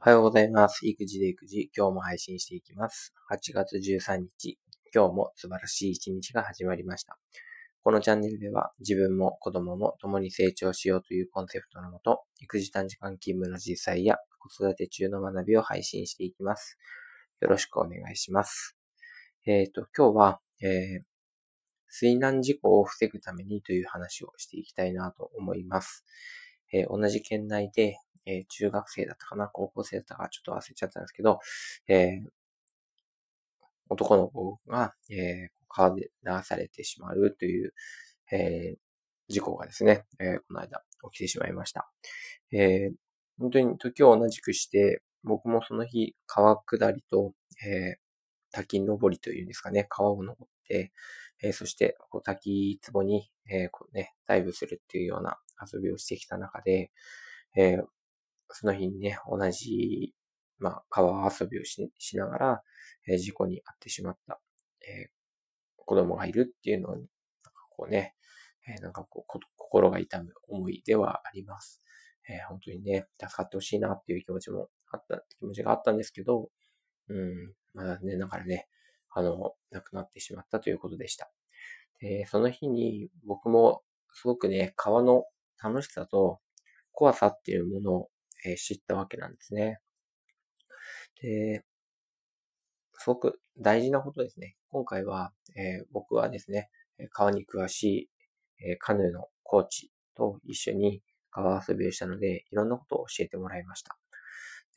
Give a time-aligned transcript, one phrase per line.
[0.00, 0.86] おはようございます。
[0.86, 3.12] 育児で育児、今日も配信していきます。
[3.32, 4.56] 8月13日、
[4.94, 7.18] 今日も素晴らしい一日が始まりました。
[7.82, 16.78] このチャンネルでは自分も子供も共に成長しようというコンセプトのもと、育児短時間勤務の実際や子育て中の学びを配信していきます。
[17.40, 18.76] よろしくお願いします。
[19.46, 21.02] えっ、と、今日は、えー
[21.90, 26.04] 水難事故を防ぐためにという話をしていきたいなと思います。
[26.72, 27.96] えー同じ県内で、
[28.28, 31.40] えー中学生だったかな、高校生だったか、ちょっと忘れちゃったんですけど、
[31.88, 32.28] えー
[33.90, 37.74] 男の子が、えー川で流されてしまうという、
[38.32, 38.78] えー
[39.28, 40.82] 事故がですね、えーこの間
[41.12, 41.90] 起きてしまいました。
[42.52, 42.94] えー
[43.38, 47.32] 本当に時を同じくして、僕もその日、川下りと、
[47.66, 47.98] えー
[48.50, 50.92] 滝登りというんですかね、川を登って、
[51.42, 55.38] えーそして、こう滝壺に、えーこうね、ダイブするっていうような
[55.72, 56.90] 遊びをしてきた中で、
[57.56, 57.84] えー
[58.50, 60.14] その日にね、同じ、
[60.58, 62.62] まあ、川遊びをしながら、
[63.06, 64.40] えー事故に遭ってしまった、
[64.82, 65.10] えー
[65.76, 68.14] 子供がいるっていうのに、なんかこうね、
[68.66, 71.80] えーなんかこう、心が痛む思いではあります。
[72.28, 76.50] えー本当にね、助かってほしいなっていう気持ちもあった、気持ちがあったんですけど、
[77.08, 78.68] うん、まあね、だからね、
[79.10, 81.30] あの、亡くなってしまったということでした。
[82.00, 85.24] で、その日に僕もすごくね、川の
[85.62, 86.40] 楽しさと
[86.92, 88.10] 怖さっていうものを、
[88.44, 89.80] えー知ったわけなんですね。
[91.22, 91.64] で、
[92.94, 94.56] すごく大事なことですね。
[94.70, 96.70] 今回は、えー僕はですね、
[97.10, 98.10] 川に詳しい、
[98.68, 103.96] えーカヌーのコーチと一緒に川遊びをしたので、いろんなことを教えてもらいました。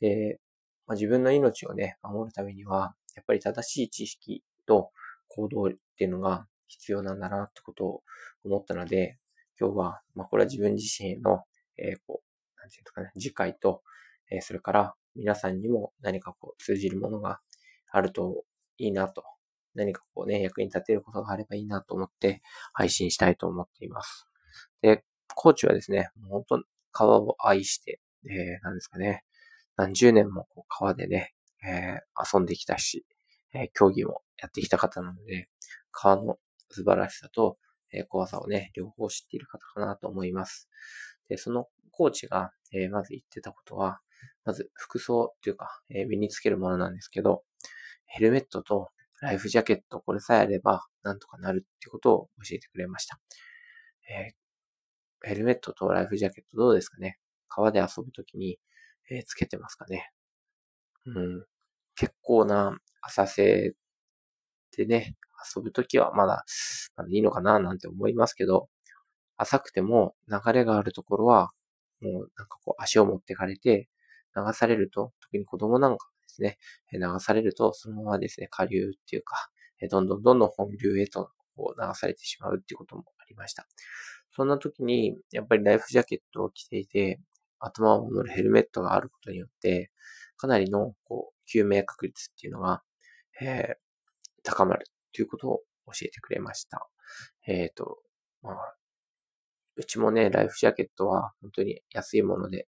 [0.00, 0.40] で、
[0.86, 4.90] まあ、自分の命をね、守るためには、やっぱり正しい知識と
[5.28, 8.02] 行動っていうのが必要なんだなってことを
[8.44, 9.18] 思ったので、
[9.60, 11.42] 今日は、まあ、これは自分自身の、
[11.78, 12.21] えーこ、
[12.62, 13.82] なんていうんですかね、次回と、
[14.30, 17.40] えそれから皆さんにも何かこう通じるものが
[17.90, 18.44] あると
[18.78, 19.24] いいなと、
[19.74, 22.40] 何かこうね、役に立てることがあればいいなと思って
[22.72, 24.28] 配信したいと思っています。
[24.80, 29.24] で、コーチはですね、もう本当川を愛して、えー、なんですかね、
[29.76, 31.34] 何十年もこう川でね、
[31.64, 33.04] えー遊んできたし、
[33.54, 35.48] えー競技もやってきた方なので、
[35.90, 36.38] 川の
[36.70, 37.58] 素晴らしさと、
[37.92, 40.68] えー怖さをね、両方知っている方かなと思います。
[41.28, 44.00] で、そのコーチが、えーまず言ってたことは、
[44.44, 47.44] まず服装というか、えー身につけるものなんですけど、
[48.06, 53.20] ヘルメットとライフジャケット、これさえあればなんとかなるってことを教えてくれました。
[54.10, 54.34] えー
[55.24, 57.16] ヘルメットとライフジャケットどうですかね？
[57.48, 58.58] 川で遊ぶときに、
[59.08, 60.10] えーつけてますかね？
[61.06, 61.44] うん。
[61.94, 63.74] 結構な浅瀬
[64.76, 65.14] でね、
[65.54, 66.44] 遊ぶときはまだ、
[66.96, 67.60] まだいいのかな？
[67.60, 68.68] なんて思いますけど、
[69.36, 71.50] 浅くても流れがあるところは、
[72.02, 73.88] もうなんかこう足を持ってかれて、
[74.36, 76.58] 流されると、特に子供なんかですね、
[76.92, 79.50] 流されると、そのままですね、下流っていうか、
[79.90, 83.66] どんどんどんどん本流へとこう流されてしまうっていうこともありました。
[84.34, 87.20] そんな時に、やっぱりライフジャケットを着ていて、
[87.58, 89.90] 頭を守るヘルメットがあることによって、
[90.36, 92.82] かなりのこう救命確率っていうのが、
[93.40, 93.82] えー
[94.42, 96.88] 高まるということを教えてくれました。
[97.46, 97.98] えっ、と、
[98.42, 98.74] まあ、
[99.76, 102.68] うちもね、ライフジャケットは本当に安いもので、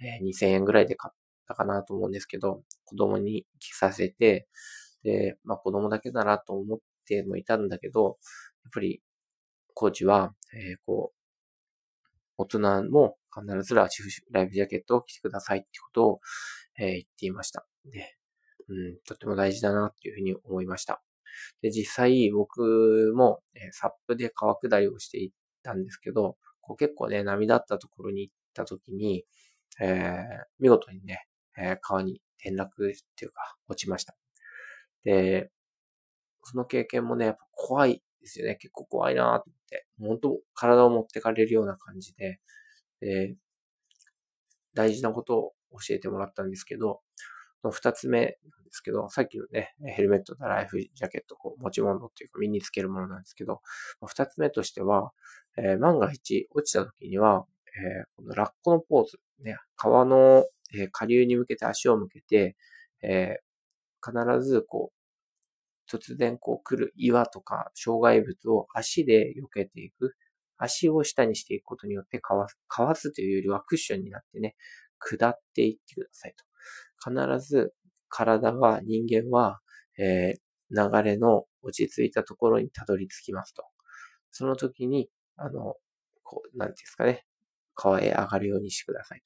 [0.00, 1.16] えー2000円ぐらいで買っ
[1.48, 4.48] たかなと思うんですけど、子供に着させて、
[5.02, 8.18] で、まあ子供だけだなと思ってもいたんだけど、
[8.64, 9.02] やっぱり
[9.74, 11.16] コーチは、えーこう、
[12.38, 16.20] 大人も必ずライフジャケットを着てくださいってことを、
[16.78, 17.66] えー言っていました。
[17.86, 18.16] で、
[18.68, 21.02] うん、とても大事だなっていうふうに思いました。
[21.62, 25.30] で、実際僕も、えーサップで川下りをしていっ
[25.66, 29.24] たんですけど、こう結構ね、波立ったところに行った時に、
[29.80, 31.26] えー見事にね、
[31.58, 34.16] えー川に転落っていうか、落ちました。
[35.04, 35.50] で、
[36.44, 38.56] その経験もね、やっぱ怖いですよね。
[38.56, 39.40] 結構怖いなと思っ
[39.70, 39.86] て。
[40.00, 42.40] 本当体を持ってかれるような感じで、
[43.00, 43.36] で、
[44.74, 47.00] 大事なことを教えてもらったんですけど、
[47.66, 48.36] の二つ目なんで
[48.72, 53.60] すけど、さっきのね、ヘルメットとライフジャケット、こう持ち物っていうか身につけるものなんですけど、
[54.06, 55.12] 二つ目としては、
[55.58, 62.56] えー万が一落ちた時には、えーこのラッコのポーズ、ね、川の、えー下流に向けて足を向けて、
[63.02, 63.46] えー
[64.08, 70.14] 必ずこう、突然こう来る岩とか障害物を足で避けていく。
[70.58, 74.56] 足を下にしていくことによってかわす、かわすというよりはクッションになってね、
[74.98, 76.44] 下っていってくださいと。
[77.04, 77.14] 必
[77.46, 77.74] ず
[78.08, 79.60] 体は、人間は、
[79.98, 83.64] えー流れの落ち着いたところにたどり着きますと。
[84.30, 85.76] その時に、あの、
[86.22, 87.24] こう、なんていうんですかね、
[87.74, 89.22] 川へ上がるようにしてください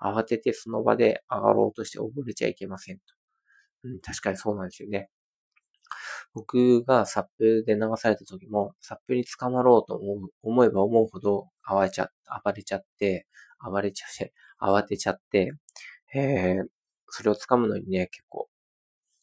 [0.00, 0.08] と。
[0.08, 3.02] 慌ててその場で上がろうとして溺れちゃいけませんと。
[3.84, 5.08] うん、確かにそうなんですよね。
[6.34, 12.10] 僕がサップで流された時も、サップに捕まろうと思う思えば思うほど暴れちゃ、
[12.44, 13.26] 暴れちゃって、
[13.64, 15.52] 暴れちゃって、 慌てちゃって、
[16.14, 16.66] えー、
[17.14, 18.48] それを掴むのにね、結構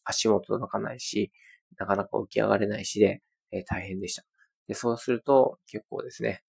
[0.04, 1.32] 足も届かないし、
[1.76, 3.20] なかなか起き上がれないしで、
[3.50, 4.22] えー、大変でした。
[4.68, 6.44] で、そうすると結構ですね、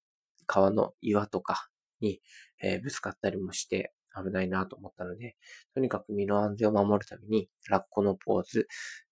[0.45, 1.67] 川の岩とか
[1.99, 2.21] に、
[2.61, 5.35] えー、ぶつかったりもして危ないなと思ったので、
[5.73, 8.67] とにかく身の安全を守るために、ラッコのポーズ、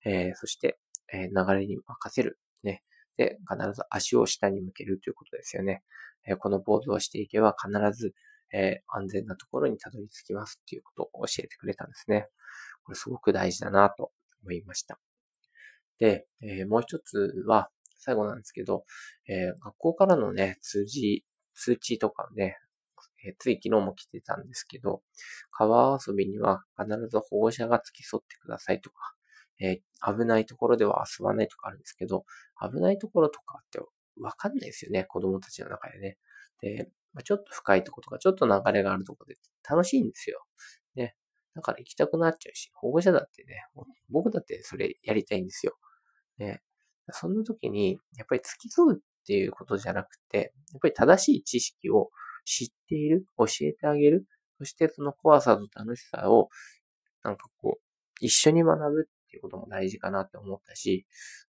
[0.06, 0.78] えー、そして、
[1.12, 2.38] え流れに任せる。
[2.62, 2.84] ね。
[3.18, 5.82] で、必ず足を下に向けるということですよね。
[6.28, 8.14] えこのポーズをしていけば必ず、
[8.54, 12.28] え安全なところにたどり着きますっていうことを教えてくれたんですね。
[12.84, 14.12] これすごく大事だなと
[14.44, 15.00] 思いました。
[16.00, 18.86] で、えもう一つは、最後なんですけど、
[19.28, 22.58] え学校からのね、通知、通知とかね、
[23.26, 25.02] えつい昨日も来てたんですけど、
[25.52, 28.96] 川遊びには必ず保護者が付き添ってくださいとか、
[29.60, 32.26] えー、危ないところでは遊ばないとかあるんですけど、
[32.62, 33.80] 危ないところとかって
[34.22, 36.18] わかんないですよね、子供たちの中でね。
[36.62, 39.40] で、まあ、ちょっと深いところとか、ちょっと流れがあるところで
[39.70, 40.46] 楽しいんですよ。
[40.96, 41.16] ね。
[41.56, 43.66] だから行きたくなっちゃうし、保護者だってね、
[44.10, 45.78] 僕だってそれやりたいんですよ。
[46.38, 46.62] ね。
[47.12, 52.12] そんな時に、やっぱり付き添うっていうことじゃなくて、やっぱり正しい知識を
[52.46, 54.26] 知っている、教えてあげる、
[54.60, 56.50] そしてその怖さと楽しさを、
[57.24, 57.82] なんかこう、
[58.22, 61.06] 一緒に学ぶっていうことも大事かなって思ったし、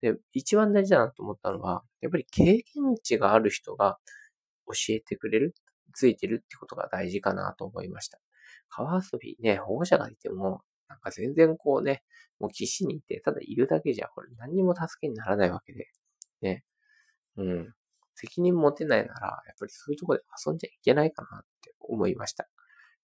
[0.01, 3.97] で、一番大事だなと思ったのは、やっぱり経験値がある人が
[4.67, 5.53] 教えてくれる、
[5.93, 8.19] ついてるってことが大事かなと思いました。
[8.69, 12.03] 川遊びね、保護者がいても、なんか全然こうね、
[12.39, 15.87] もう岸にいて、ただいるだけじゃ、これ何にも助けにならないわけで、
[16.41, 16.63] ね。
[17.37, 17.73] うん。
[18.15, 22.47] 責任持てないなら、やっぱりそういうとこで遊んじゃいけないかなって思いました。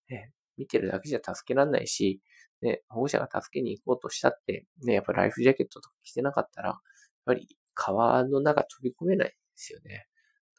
[0.09, 2.21] ね、見てるだけじゃ助けられないし、
[2.61, 6.79] ね、保護者が助けに行こうとしたって、ね、やっぱライフジャケットとか着てなかったら、やっ
[7.25, 10.08] ぱり川の中飛び込めないですよね。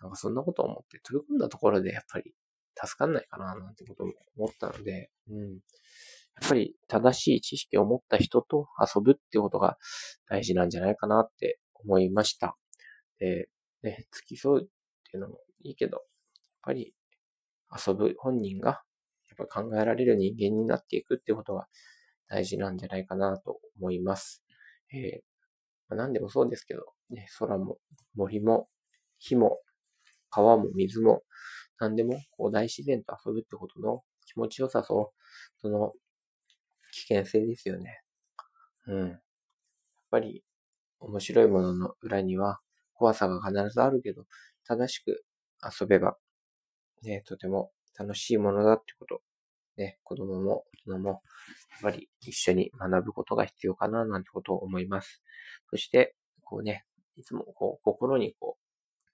[0.00, 2.32] なんかそんなことを思って飛び込んだところでやっぱり
[2.74, 5.52] 助かんないかななんてことも思ったので、うん。
[6.40, 9.76] やっぱり正しい知識を持った人と遊ぶってことが
[10.28, 12.56] 大事なんじゃないかなって思いました。
[13.18, 13.48] で、
[13.82, 14.66] ね、付き添うっ
[15.10, 16.02] ていうのもいいけど、やっ
[16.62, 16.94] ぱり
[17.86, 18.82] 遊ぶ本人が
[19.38, 21.66] やっぱ考えられる人間になっていくってことが
[22.28, 24.42] 大事なんじゃないかなと思います。
[24.92, 25.30] えー
[25.90, 27.78] ま、何でもそうですけど、ね、空も
[28.14, 28.68] 森も
[29.18, 29.58] 火も
[30.30, 31.22] 川も水も
[31.78, 35.12] 何でもこう大自然と遊ぶってことの気持ちよさと、
[35.60, 35.92] その
[36.92, 38.02] 危険性ですよね。
[38.86, 39.08] うん。
[39.08, 39.20] やっ
[40.10, 40.44] ぱり
[41.00, 42.60] 面白いものの裏には
[42.94, 44.24] 怖さが必ずあるけど、
[44.66, 45.24] 正しく
[45.80, 46.16] 遊べば、
[47.02, 49.22] ね、とても楽しいものだってこと、
[49.76, 51.20] ね、子供も大人も、やっ
[51.82, 55.22] ぱり一緒に学ぶことが必要かな、なんてことを思います。
[55.70, 56.84] そして、こうね、
[57.16, 58.59] いつもこう、心にこう、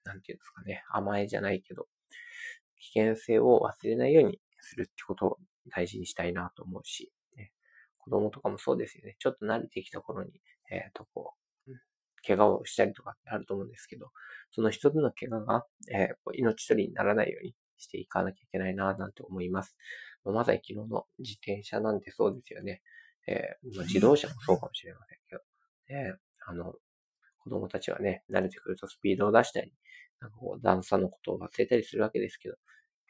[0.07, 1.87] なんていうんですかね、甘えじゃないけど、
[2.79, 5.37] 危険性を忘れないようにするってことを
[5.69, 7.51] 大事にしたいなと思うし、ね、
[7.97, 9.15] 子供とかもそうですよね。
[9.19, 10.31] ちょっと慣れてきた頃に、
[10.71, 11.71] えっ、ー、と、こう、
[12.25, 14.11] 怪我をしたりとかってあると思うんですけど、
[14.51, 19.77] その一つの怪我が、えー、命取りにならないようにしていかなきゃいけないな、なんて思います。
[20.23, 22.81] まさに昨日の自転車なんてそうですよね。
[23.27, 25.41] えー、自動車もそうかもしれませんけど、
[25.89, 26.13] え
[26.45, 26.73] あの、
[27.39, 29.73] 子供たちはね、慣れてくるとスピードを出したり、
[30.19, 32.55] なんかこう段差のことを忘れたりするわけですけど、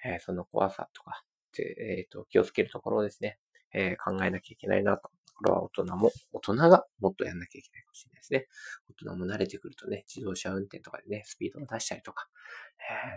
[0.06, 1.24] えー、その怖さとか、
[1.60, 3.40] えっ、ー、と、気をつけるところをですね、
[3.74, 8.48] えー、考えなきゃいけないなとこれは大人も、大人がもっとやんなきゃいけないかもしれないですね。
[8.90, 12.28] 大人も慣れてくるとね、自動車運転とかでね、スピードを出したりとか、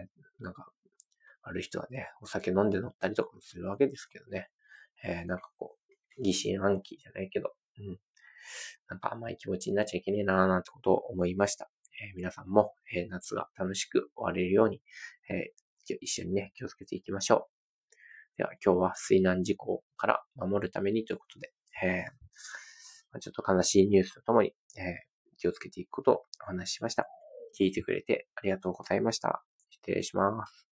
[0.03, 0.71] えー、なんか、
[1.43, 4.51] 悪い人はね、お酒飲んで乗ったりとかもするわけですけどね。
[5.03, 5.79] えー、なんかこ
[6.19, 7.99] う、疑心暗鬼じゃないけど、うん。
[8.89, 11.71] なんか甘い気持ちになっちゃいけねえなーなんてことを思いました。
[12.01, 14.83] え、皆さんも、え、夏が楽しく終われるように、
[15.29, 17.61] えー、一緒にね、気をつけていきましょう。
[18.37, 21.53] では今日は水難事故から守るためにということで、
[21.83, 27.07] えー、ちょっと悲しいニュースとともに、えー、気をつけていくことをお話ししました。
[27.59, 29.43] 聞いてくれてありがとうございました。
[29.69, 30.70] 失礼します。